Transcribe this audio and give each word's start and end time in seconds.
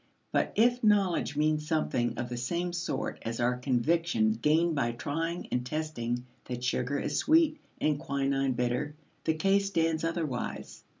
But 0.31 0.51
if 0.55 0.83
knowledge 0.83 1.37
means 1.37 1.67
something 1.67 2.17
of 2.17 2.27
the 2.27 2.35
same 2.35 2.73
sort 2.73 3.19
as 3.21 3.39
our 3.39 3.55
conviction 3.55 4.31
gained 4.31 4.73
by 4.73 4.93
trying 4.93 5.47
and 5.51 5.63
testing 5.63 6.25
that 6.45 6.63
sugar 6.63 6.97
is 6.97 7.19
sweet 7.19 7.59
and 7.79 7.99
quinine 7.99 8.53
bitter, 8.53 8.95
the 9.25 9.35
case 9.35 9.67
stands 9.67 10.03
otherwise. 10.03 10.83